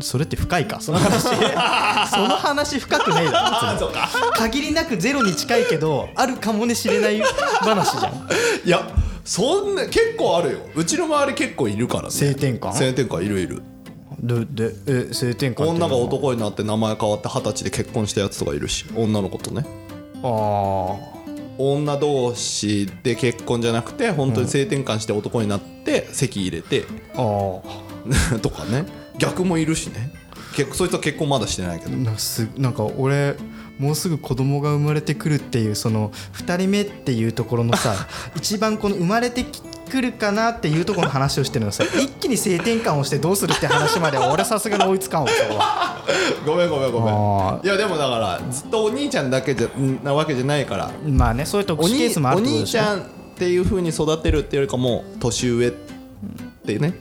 [0.00, 0.80] それって深いか？
[0.80, 1.22] その話。
[2.10, 3.90] その話深くないだろ
[4.34, 7.20] 限りなくゼロに近いけどあるかもねしれない
[7.60, 8.28] 話じゃん。
[8.64, 8.86] いや
[9.26, 10.58] そんな結構あるよ。
[10.74, 12.10] うちの周り結構いるからね。
[12.10, 12.72] 性転換？
[12.74, 13.62] 性転換いるいる。
[14.20, 19.66] ででえ性転換女が男になって名前変わって二十歳で結婚したやつとかいるし女の子とね。
[20.22, 20.96] あ
[21.58, 27.60] 女同士で結婚じゃなくて本当に性転換して男になって籍入れてー
[28.34, 28.86] あ とかね。
[29.18, 30.12] 逆もいるしね。
[30.54, 31.96] 結そいつは結婚まだしてないけど。
[31.96, 33.34] なんか俺
[33.78, 37.94] もうすぐ子供が生まれてくるっていうその2人目っていうところのさ
[38.36, 39.44] 一番この生まれて
[39.90, 45.30] くるかなっていうところの話をしてるのさ一気に性転換をしてどうするって話までは俺さすがに追いつかんわ
[46.46, 49.68] ごめんごめんごめあんいやでもだからずっとお兄ちゃんだけじゃ
[50.02, 50.90] なわけじゃないから。
[51.06, 53.02] まあねそういう特お兄殊ケースもあるお兄ちゃんっ
[53.36, 55.70] ていう風に育てるっていうよりかも年上っ
[56.66, 56.94] てね。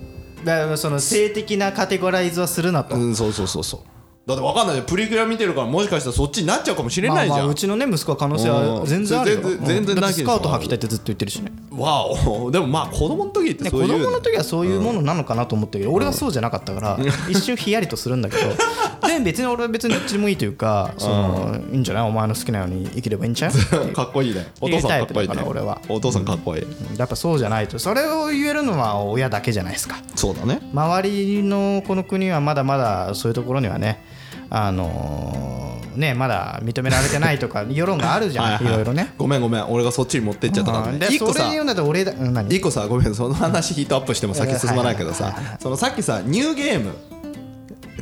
[0.43, 3.94] だからその性的なカテゴライズはするなと、うんそうそうそうそう
[4.25, 4.81] だって分かんない。
[4.81, 9.39] プリクラ見てるからもしかしたらそっちになっちゃうかもしれないじゃん、まあまあうちのね息子は可能性は全然あるよ。
[9.41, 9.63] うん。
[9.63, 11.51] 全然なきにしもってスカート履きたいってずっと言ってるしね。
[11.71, 12.49] わお。
[12.51, 13.87] でもまあ子供の時ってねそういう。
[13.87, 16.97] 子供の時はそういうものなのかなと思ったけど、俺はそうじゃなかったから、
[17.29, 18.49] 一瞬ヒヤリとするんだけど。
[19.07, 22.09] で別に俺は別にどっちでもいいというかそのいいんじゃない？
[22.09, 23.93] お前の好きなように生きればいいんちゃう？
[23.93, 24.47] かっこいいね。
[24.59, 25.29] お父さんかっこいい。
[25.29, 25.79] ね俺は。
[25.87, 26.63] お父さんかっこいい、
[26.97, 27.77] やっぱそうじゃないと。
[27.77, 29.97] それを言えるのは親だけじゃないですか。
[30.15, 30.61] そうだね。
[30.73, 34.03] 周りのこの国はまだまだそういうところにはね
[34.49, 38.75] あのーねまだ認められてないとか 世論があるじゃんいはいはい。
[38.75, 39.13] ろいろね。
[39.17, 41.21] ごめんごめん俺がそっちに持ってっちゃったからねで言
[41.61, 42.53] うんだ俺だうん何？
[42.53, 45.33] 一個さごめんその話ヒートアップしても先進まないけどさ。
[45.61, 46.91] そのさっきさニューゲーム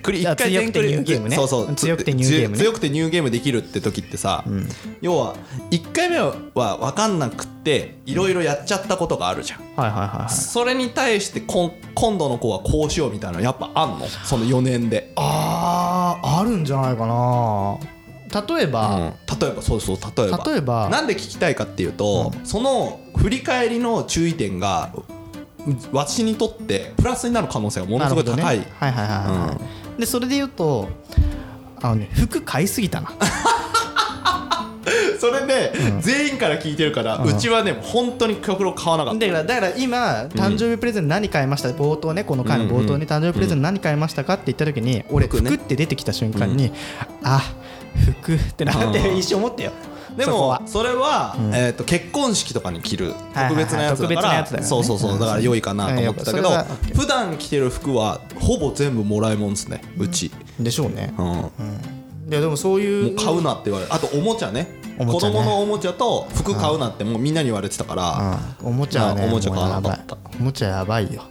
[0.04, 1.36] クリあ一回強くて全クリニューゲームね。
[1.36, 1.74] そうそう。
[1.76, 2.64] 強くてニューゲームね。
[2.64, 4.44] 強くてニューゲームできるって時ってさ、
[5.02, 5.36] 要は
[5.72, 10.34] 1回目は分かんなくっていろいろやっちゃったことがあるじゃん、はいはいはいはい。
[10.34, 14.06] それに対してこん今度の子はこうしようみたいなのやっぱあんの？
[14.08, 17.78] その4年で、あーあるんじゃないかな。
[18.34, 20.44] 例えば、例えばそうそう例えば。
[20.44, 25.04] 例えばなんで聞きたいかっていうと、その振り返りの注意点がう
[25.92, 28.44] 私にとってプラスになる可能性がものすごい高い、ね。
[28.44, 29.58] はいはいはいはい、
[29.98, 30.90] でそれで言うと
[31.82, 33.12] あのね服買いすぎたな。
[35.20, 39.20] それね、全員から聞いてるから、うちはね本当に極力買わなかった。
[39.20, 41.70] だからだから今誕生日プレゼント何買いました？
[41.70, 46.74] 冒頭ねこの回の冒頭に誕生日プレゼント何買いましたかって言った時に俺服って出てきた瞬間に
[47.24, 47.42] あ
[48.20, 49.72] 服ってなって一瞬思ったよ
[50.18, 56.50] でもそれは、えー、と結婚式とかに着る特別なやつだからそうそうそうだから良いかなと思ってたけど
[56.96, 61.14] 普段着てる服はほぼ全部もらいもんですねうち、でしょうね。
[61.18, 61.26] うん。
[61.26, 61.52] も
[62.30, 63.14] いやでもそういう。
[63.14, 63.94] う買うなって言われる。
[63.94, 64.68] あとおもちゃね。
[64.98, 68.68] 子供のおもちゃと服買うなってもうみんなに言われてたから、うん。
[68.70, 70.18] おもちゃはおもちゃ買わなかった。
[70.40, 71.24] おもちゃやばいよ。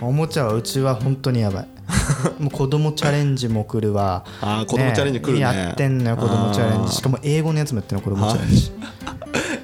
[0.00, 0.08] うん。
[0.08, 1.68] おもちゃはうちは本当にやばい
[2.38, 4.24] もう子供チャレンジも来るわ。
[4.40, 5.40] あー子供チャレンジ来るね。
[5.40, 6.94] やってんのよ子供チャレンジ。
[6.94, 8.72] しかも英語のやつもやってんの子供チャレンジ。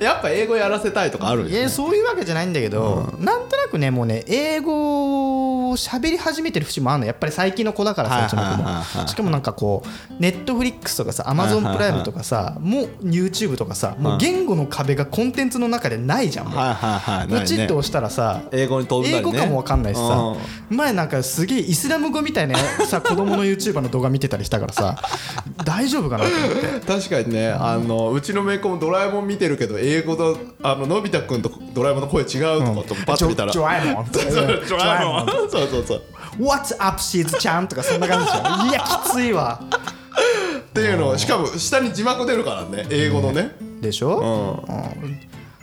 [0.04, 7.06] やっぱ英語やらせたいとかあるんいですやそういうわけじゃないんだけど、なんとなくねもうね英語を喋り始めてる節もあるの。
[7.06, 8.62] やっぱり最近の子だからさうちの子
[9.02, 9.06] も。
[9.06, 16.46] しかもなんかこうネットフリックスとかさアマゾンプライムとかさもう YouTube とかさもう言語の壁がコンテンツの中でないじゃん。
[16.46, 17.18] もうはいはいはい。
[17.18, 17.40] ないね。
[17.40, 20.34] ポチッと押したらさ英語に飛英語かもわかんないしさ。
[20.70, 24.96] 前なんかすげえイスラム語みたいなさ 子供の YouTuber の動画見てたりしたからさ
[25.64, 26.86] 大丈夫かなと思って。
[26.86, 27.50] 確かにね。
[27.50, 33.52] あのうちの姪っ子もドラえもん見てるけど英語とあののび太くんとドラえもんの声違うとかとパッと見たら。
[33.52, 36.02] ジョジョラえもんそうそうそう
[36.38, 39.61] What's up シーズちゃんとかそんな感じでしょいやきついわ。
[40.76, 42.87] っていうのをしかも下に字幕出るからね。
[42.90, 43.57] 英語のね。
[43.81, 44.62] でしょ、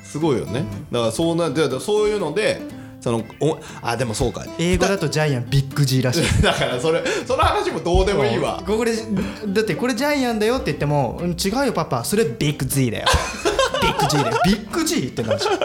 [0.04, 0.66] すごいよね。
[0.92, 2.62] だからそうなででそういうので
[3.02, 4.46] そのおあでもそうか。
[4.58, 6.24] 英語だとジャイアンビッグ G らしい。
[6.42, 8.62] だからそれその話もどうでもいいわ。
[8.66, 12.04] これだってこれジャイアンだよって言ってもうん違うよパパ。
[12.04, 13.08] それビッグ Z だよ。
[13.82, 14.42] ビッグ G だよ。
[14.46, 15.60] ビッグ G ってなるじゃん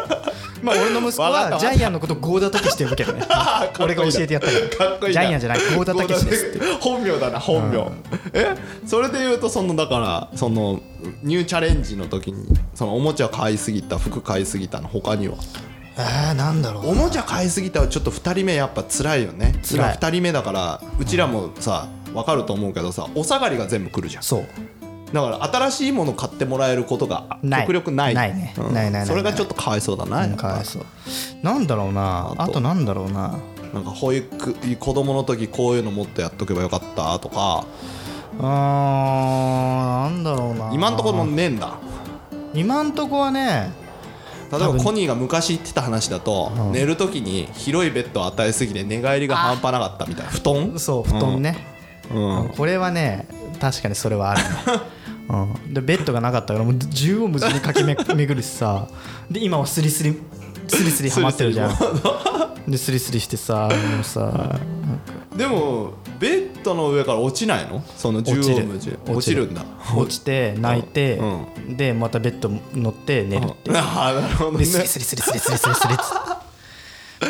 [0.62, 3.23] まあ俺の息子はジャイアンのことゴーダたけしって呼ぶけどね。
[3.81, 5.12] 俺が教えてやったから。
[5.12, 6.61] ジャイアンじゃないゴーダたけしですって。
[6.81, 7.90] 本名だな本名、
[8.33, 8.57] え？
[8.87, 10.81] それで言うとそのだからその
[11.23, 15.37] ニューチャレンジの時にそのおもちゃ買いすぎた服買いすぎたの他には？
[15.97, 19.55] えー、なんだろうおもちゃ買いすぎたはちょっと2人目やっぱ辛いよね。
[19.64, 19.97] 辛い。
[19.99, 24.23] 今2人目だからうちらもさ分かると思うけどさお下がりが全部来るじゃん。
[24.23, 24.47] そう
[25.12, 28.14] だから新しいもの買ってもらえることが極力ない。
[28.14, 28.55] ないね。
[28.59, 28.75] うん。
[28.75, 30.85] ないないそれがちょっとかわいそうだな、うかわいそう。
[31.42, 32.35] なんだろうな。
[32.37, 32.61] あと。
[32.61, 33.38] なんだろうな。
[33.73, 37.64] なんか保育子供の時こういうのもっとやっとけばよかったとか。
[38.40, 40.71] あーなんだろうな。
[40.73, 41.75] 今んところもねえんだ。
[42.55, 43.73] 今んとこはね
[44.51, 46.73] 例えばコニーが昔言ってた話だと、うん。
[46.73, 50.33] 寝る時に広いベッドを与えすぎて寝返りが半端なかったみたいな。
[50.33, 50.79] 布団？
[50.79, 51.57] そう布団ね、
[52.11, 52.49] うん、うん。
[52.51, 53.27] これはね
[53.61, 54.49] 確かにそれはあるね、
[55.29, 58.88] うん、でベッドがなかったからもう縦横無尽に駆けめ巡るしさ。
[59.31, 60.19] で今はスリスリ
[60.67, 61.73] スリスリハマってるじゃん。
[62.67, 64.59] でスリスリしてさもうさ
[65.35, 67.83] でもベッドの上から落ちないの？
[67.97, 69.51] その縦横無尽落ちる。
[69.51, 69.64] んだ。
[69.97, 71.19] 落ちて泣いて、
[71.71, 74.59] うでまたベッド乗って寝るってああなるほどね。
[74.59, 75.95] でスリスリスリスリスリスリスリ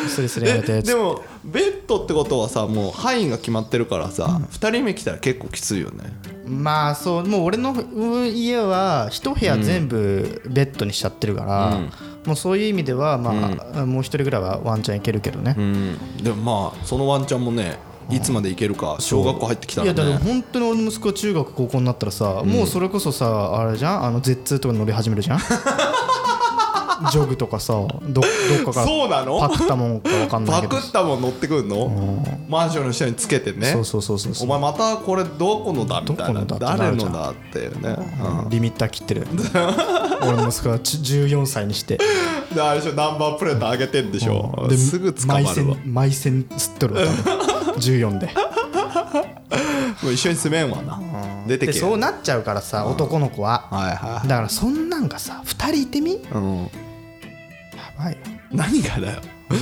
[0.07, 6.13] スリスリやめてえでもベッドってことはさもう範囲が決まってるからさ、二人目来たら結構きついよね。
[6.45, 11.91] まあそうもう俺のうん家は一部屋全部ベッドにしちゃってるから、うん。
[12.25, 13.31] もうそういう意味ではま
[13.73, 16.35] あ、もう一人ぐらいはワンチャンいけるけどね、うんでも
[16.73, 24.03] まあそのワンちゃんもねいつまでいけるか小学校入ってきたらいやだからね本当に俺の息子中学高校になったらさ、もうそれこそさあれじゃん？
[24.03, 25.39] あの Z2 とか乗り始めるじゃん？
[27.11, 28.23] ジョグとかさどどっ
[28.65, 29.39] かからそうなの？
[29.39, 30.75] パクったもんか分かんないけど。
[30.75, 32.25] パクったもん乗ってくんの？
[32.47, 33.67] マンションの下につけてね。
[33.67, 36.45] そうそうそうそうお前またこれどこのだみたいな。
[36.45, 37.97] どこのだ誰のだっていうね、
[38.49, 39.27] リミッター切ってる。
[40.21, 41.99] 俺の息子はち14歳にして。
[42.51, 42.93] うん、であれでしょ？
[42.93, 44.67] ナンバープレート上げてんでしょ？
[44.69, 45.53] ですぐ捕まるわ。
[45.53, 47.75] 埋線埋線吸っとるわ多分。
[47.79, 48.29] 14で。
[50.01, 50.99] もう一緒に住めんわな。
[51.47, 53.67] 出てでけそうなっちゃうからさ男の子は。
[53.71, 56.15] はいはだからそんなんがさ2人いてみ？
[56.31, 56.69] うん、
[57.99, 58.13] ばい。
[58.13, 58.19] よ
[58.51, 59.21] 何がだよ。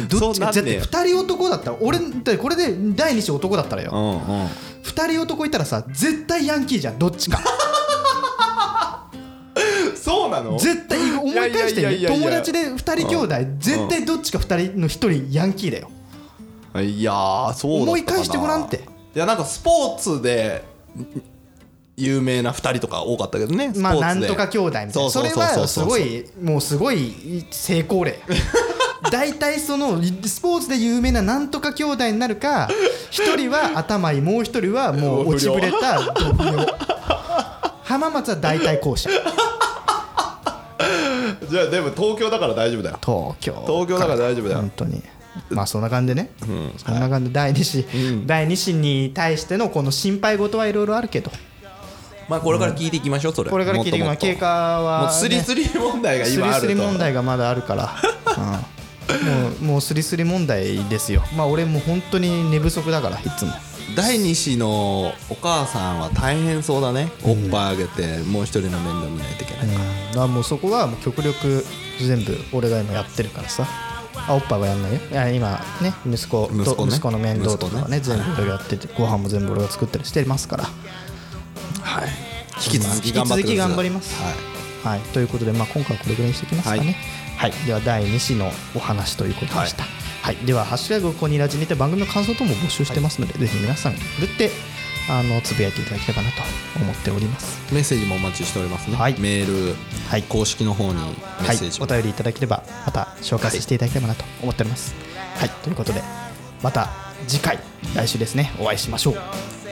[0.09, 3.91] どっちかだってそうなんね2人男だったら俺だってこれで第2子男だったらよ。
[3.93, 4.45] うんうん。
[4.83, 7.39] 2人男いたらさ絶対ヤンキーじゃんどっちか。
[9.95, 10.57] そうなの？
[10.57, 15.89] 絶対思い返して友達で2人兄弟絶対どっちか2人の1人ヤンキーだよ。
[16.81, 18.77] いやーそう思い返してごらんって。
[19.15, 20.63] いやなんかスポーツで
[21.97, 25.09] 有名な2人とか多かったけどねまあなんとか兄弟みたいな。
[25.09, 28.19] それはすごいもうすごい成功例。
[29.11, 32.69] 大体そのスポーツで有名ななんとか兄弟になるか
[33.09, 36.67] 一人は頭いいもう一人はもう落ちぶれたドブヨ
[37.83, 39.09] 浜松は大体後者。
[41.49, 42.99] じゃあでも東京だから大丈夫だよ。
[43.03, 43.63] 東京。
[43.65, 44.59] 東京だから大丈夫だよ。
[44.59, 45.01] 本当に。
[45.49, 46.31] まあそんな感じでね、
[46.77, 47.29] そんな感じ。
[47.29, 47.85] で第二子、
[48.25, 51.31] 第二子に対してのこの心配事はいろいろあるけど
[52.27, 53.49] まあこれから聞いていきましょうそれ。
[53.49, 56.59] これから聞いていくのは経過は、ね、もうスリスリ問題が今あると。
[56.61, 57.95] スリスリ問題がまだあるから、
[58.37, 61.23] うん、もうもうスリスリ問題ですよ。
[61.35, 63.51] まあ俺もう本当に寝不足だからいつも。
[63.95, 67.09] 第二子のお母さんは大変そうだね。
[67.23, 69.73] おっぱいあげてもう一人の面倒見ないといけないうん。
[69.73, 71.65] だからもうそこはもう極力
[71.99, 73.65] 全部俺が今やってるからさ。
[74.27, 74.99] あおっぱいはやんないよ。
[75.09, 76.91] いや今ね息子と息子ね。
[76.91, 80.65] 息子の面倒とかはね全部やっててご飯も全部俺が作ったりしてますから
[81.87, 82.09] はい。
[82.65, 83.27] 引き続き頑
[83.75, 84.21] 張ります。
[84.21, 84.57] はい。
[84.83, 86.95] はい、ということで、まあ、今回はこれぐらいにしておきますかね。
[87.37, 89.83] はい、では第2子のお話ということでした。
[90.21, 94.51] はい、では、ハッシュタグコニラジにて番組の感想等も募集してますので、ぜひ皆さん、ふるって
[95.09, 96.37] あのつぶやいていただければなと
[96.81, 97.59] 思っております。
[97.73, 99.15] メッセージもお待ちしておりますね、はい。
[99.19, 99.75] メール、
[100.09, 100.23] はい。
[100.23, 101.55] 公式の方にメはい。
[101.55, 104.95] ッセージ、も、お便りいただければ、また紹介させていただければなと思っております。
[105.37, 106.01] はい、ということで、
[106.61, 106.89] また
[107.27, 107.59] 次回、
[107.95, 109.15] 来週ですね、お会いしましょう。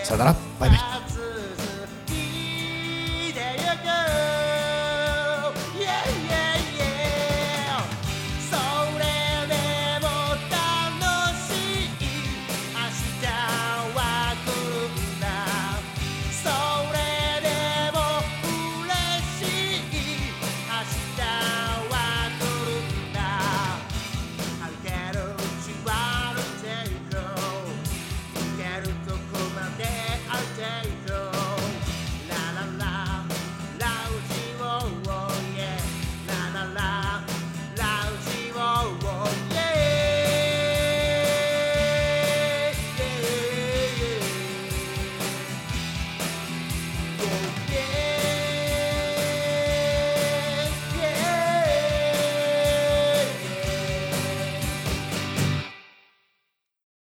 [0.04, 0.80] さよなら、バイバイ。「